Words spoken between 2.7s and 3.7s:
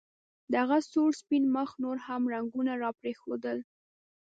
راپرېښودل